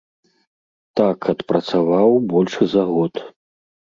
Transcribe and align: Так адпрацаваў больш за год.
Так 0.99 1.27
адпрацаваў 1.33 2.11
больш 2.31 2.53
за 2.75 2.83
год. 2.95 3.13